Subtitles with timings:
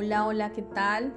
[0.00, 1.12] Hola, hola, ¿qué tal?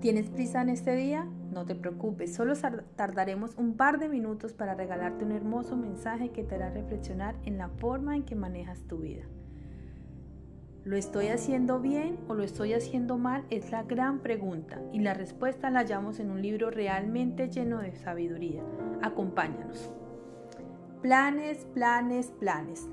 [0.00, 1.24] ¿Tienes prisa en este día?
[1.52, 2.54] No te preocupes, solo
[2.96, 7.58] tardaremos un par de minutos para regalarte un hermoso mensaje que te hará reflexionar en
[7.58, 9.22] la forma en que manejas tu vida.
[10.82, 13.44] ¿Lo estoy haciendo bien o lo estoy haciendo mal?
[13.50, 17.94] Es la gran pregunta y la respuesta la hallamos en un libro realmente lleno de
[17.94, 18.64] sabiduría.
[19.00, 19.92] Acompáñanos.
[21.02, 22.88] Planes, planes, planes.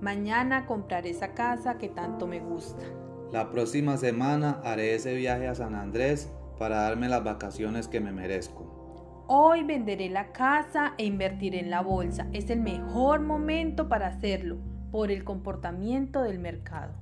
[0.00, 2.84] Mañana compraré esa casa que tanto me gusta.
[3.32, 8.12] La próxima semana haré ese viaje a San Andrés para darme las vacaciones que me
[8.12, 9.24] merezco.
[9.26, 12.28] Hoy venderé la casa e invertiré en la bolsa.
[12.32, 14.58] Es el mejor momento para hacerlo
[14.92, 16.92] por el comportamiento del mercado.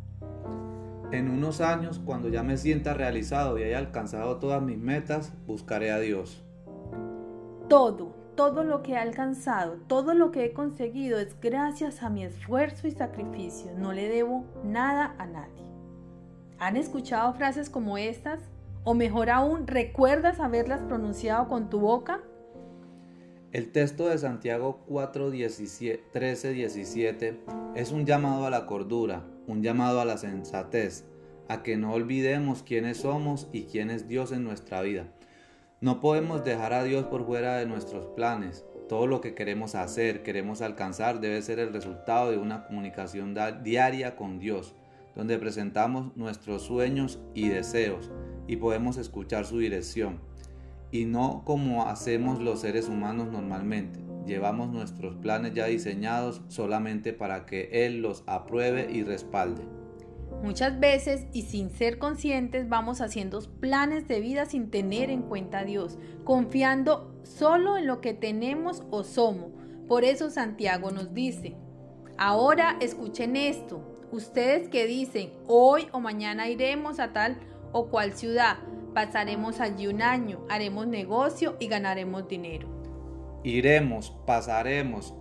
[1.12, 5.92] En unos años, cuando ya me sienta realizado y haya alcanzado todas mis metas, buscaré
[5.92, 6.42] a Dios.
[7.68, 12.24] Todo, todo lo que he alcanzado, todo lo que he conseguido es gracias a mi
[12.24, 13.72] esfuerzo y sacrificio.
[13.76, 15.73] No le debo nada a nadie.
[16.64, 18.40] ¿Han escuchado frases como estas?
[18.84, 22.22] O mejor aún, ¿recuerdas haberlas pronunciado con tu boca?
[23.52, 27.40] El texto de Santiago 4, 13, 17
[27.74, 31.04] es un llamado a la cordura, un llamado a la sensatez,
[31.50, 35.04] a que no olvidemos quiénes somos y quién es Dios en nuestra vida.
[35.82, 38.64] No podemos dejar a Dios por fuera de nuestros planes.
[38.88, 44.16] Todo lo que queremos hacer, queremos alcanzar, debe ser el resultado de una comunicación diaria
[44.16, 44.74] con Dios
[45.14, 48.10] donde presentamos nuestros sueños y deseos
[48.46, 50.20] y podemos escuchar su dirección.
[50.90, 54.00] Y no como hacemos los seres humanos normalmente.
[54.26, 59.62] Llevamos nuestros planes ya diseñados solamente para que Él los apruebe y respalde.
[60.42, 65.60] Muchas veces y sin ser conscientes vamos haciendo planes de vida sin tener en cuenta
[65.60, 69.52] a Dios, confiando solo en lo que tenemos o somos.
[69.88, 71.56] Por eso Santiago nos dice,
[72.16, 77.36] ahora escuchen esto, Ustedes que dicen, hoy o mañana iremos a tal
[77.72, 78.58] o cual ciudad,
[78.94, 82.68] pasaremos allí un año, haremos negocio y ganaremos dinero.
[83.42, 85.16] Iremos, pasaremos,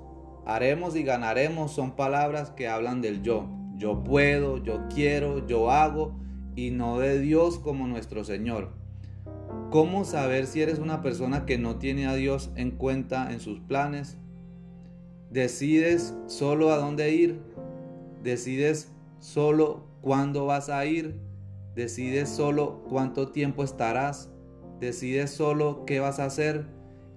[0.46, 3.48] haremos y ganaremos son palabras que hablan del yo.
[3.78, 6.14] Yo puedo, yo quiero, yo hago
[6.56, 8.74] y no de Dios como nuestro Señor.
[9.72, 13.60] ¿Cómo saber si eres una persona que no tiene a Dios en cuenta en sus
[13.60, 14.20] planes?
[15.34, 17.54] ¿Decides solo a dónde ir?
[18.24, 18.90] decides
[19.20, 21.16] solo cuándo vas a ir,
[21.76, 24.32] decides solo cuánto tiempo estarás,
[24.80, 26.66] decides solo qué vas a hacer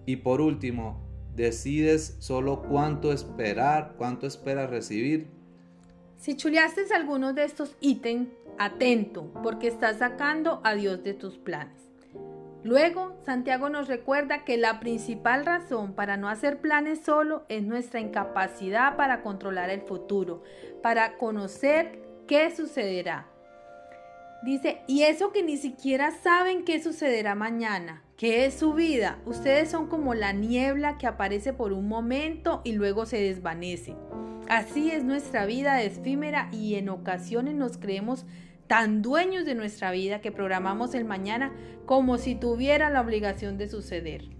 [0.05, 1.01] y por último,
[1.35, 5.29] decides solo cuánto esperar, cuánto esperas recibir.
[6.19, 8.29] Si chuleaste algunos de estos ítems,
[8.59, 11.87] atento, porque estás sacando a Dios de tus planes.
[12.67, 18.01] Luego, Santiago nos recuerda que la principal razón para no hacer planes solo es nuestra
[18.01, 20.43] incapacidad para controlar el futuro,
[20.83, 23.29] para conocer qué sucederá.
[24.43, 29.21] Dice, y eso que ni siquiera saben qué sucederá mañana, qué es su vida.
[29.27, 33.95] Ustedes son como la niebla que aparece por un momento y luego se desvanece.
[34.49, 38.27] Así es nuestra vida efímera y en ocasiones nos creemos
[38.67, 41.53] tan dueños de nuestra vida que programamos el mañana
[41.85, 44.37] como si tuviera la obligación de suceder.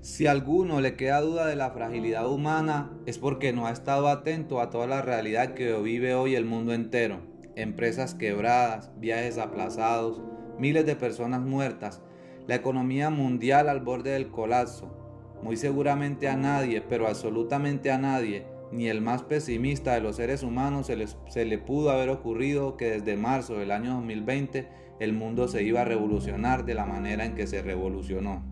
[0.00, 4.08] Si a alguno le queda duda de la fragilidad humana, es porque no ha estado
[4.08, 7.20] atento a toda la realidad que vive hoy el mundo entero.
[7.56, 10.22] Empresas quebradas, viajes aplazados,
[10.58, 12.02] miles de personas muertas,
[12.46, 14.96] la economía mundial al borde del colapso.
[15.42, 20.42] Muy seguramente a nadie, pero absolutamente a nadie, ni el más pesimista de los seres
[20.42, 20.90] humanos
[21.28, 24.68] se, le pudo haber ocurrido que desde marzo del año 2020
[24.98, 28.42] el mundo se iba a revolucionar de la manera en que se revolucionó.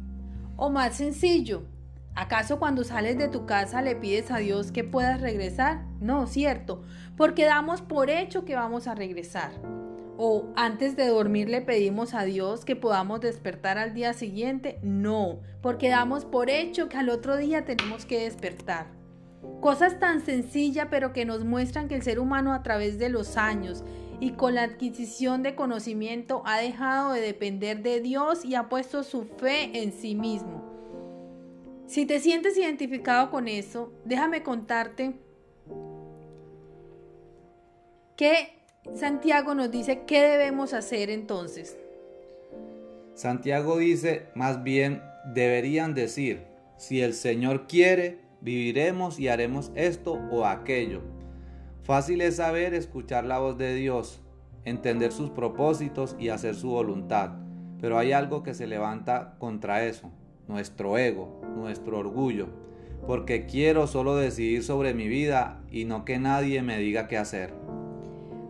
[0.57, 1.65] O más sencillo,
[2.15, 5.85] ¿acaso cuando sales de tu casa le pides a Dios que puedas regresar?
[6.01, 6.83] No, cierto,
[7.17, 9.53] porque damos por hecho que vamos a regresar.
[10.17, 14.79] O antes de dormir le pedimos a Dios que podamos despertar al día siguiente.
[14.83, 19.04] No, porque damos por hecho que al otro día tenemos que despertar.
[19.61, 23.37] Cosas tan sencillas pero que nos muestran que el ser humano a través de los
[23.37, 23.85] años
[24.21, 29.03] y con la adquisición de conocimiento ha dejado de depender de Dios y ha puesto
[29.03, 30.63] su fe en sí mismo.
[31.87, 35.15] Si te sientes identificado con eso, déjame contarte
[38.17, 38.55] que
[38.95, 41.77] Santiago nos dice qué debemos hacer entonces.
[43.15, 45.03] Santiago dice, más bien
[45.35, 46.45] deberían decir,
[46.77, 51.01] si el Señor quiere, viviremos y haremos esto o aquello.
[51.83, 54.21] Fácil es saber escuchar la voz de Dios,
[54.65, 57.31] entender sus propósitos y hacer su voluntad,
[57.81, 60.11] pero hay algo que se levanta contra eso,
[60.47, 62.49] nuestro ego, nuestro orgullo,
[63.07, 67.55] porque quiero solo decidir sobre mi vida y no que nadie me diga qué hacer.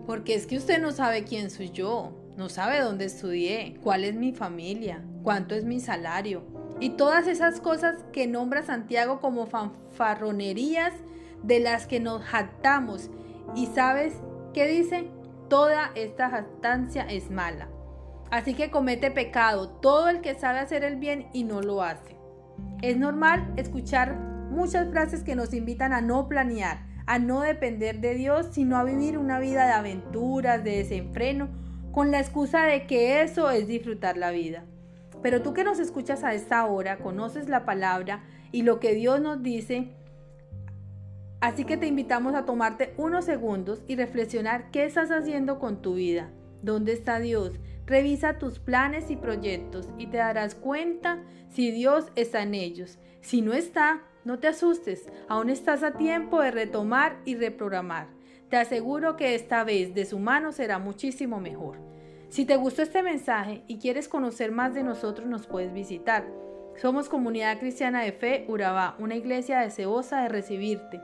[0.06, 2.20] Porque es que usted no sabe quién soy yo.
[2.37, 7.61] no sabe dónde estudié, cuál es mi familia, cuánto es mi salario y todas esas
[7.61, 10.93] cosas que nombra Santiago como fanfarronerías
[11.43, 13.11] de las que nos jactamos.
[13.55, 14.15] Y sabes
[14.53, 15.11] qué dice?
[15.49, 17.69] Toda esta jactancia es mala.
[18.31, 22.17] Así que comete pecado todo el que sabe hacer el bien y no lo hace.
[22.82, 24.17] Es normal escuchar
[24.50, 28.85] muchas frases que nos invitan a no planear, a no depender de Dios, sino a
[28.85, 31.49] vivir una vida de aventuras, de desenfreno,
[31.93, 34.65] con la excusa de que eso es disfrutar la vida.
[35.25, 38.23] Pero tú que nos escuchas a esta hora, conoces la palabra
[38.53, 39.88] y lo que Dios nos dice,
[41.41, 45.94] así que te invitamos a tomarte unos segundos y reflexionar qué estás haciendo con tu
[45.94, 46.31] vida,
[46.61, 47.59] dónde está Dios.
[47.87, 52.99] Revisa tus planes y proyectos y te darás cuenta si Dios está en ellos.
[53.23, 58.09] Si no está, no te asustes, aún estás a tiempo de retomar y reprogramar.
[58.50, 61.94] Te aseguro que esta vez de su mano será muchísimo mejor.
[62.34, 66.26] Si te gustó este mensaje y quieres conocer más de nosotros, nos puedes visitar.
[66.75, 71.00] Somos Comunidad Cristiana de Fe Urabá, una iglesia deseosa de recibirte.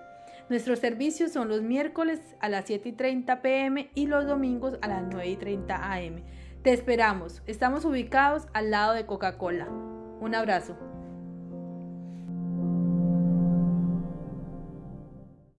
[0.48, 4.88] Nuestros servicios son los miércoles a las 7 y 30 pm y los domingos a
[4.88, 6.24] las 9 y 30 am.
[6.64, 7.42] Te esperamos.
[7.46, 9.68] Estamos ubicados al lado de Coca-Cola.
[9.68, 10.76] Un abrazo.